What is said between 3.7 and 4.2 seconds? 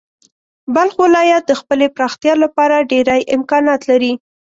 لري.